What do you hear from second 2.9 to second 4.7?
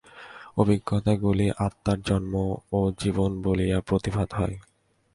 জীবন বলিয়া প্রতিভাত হয়।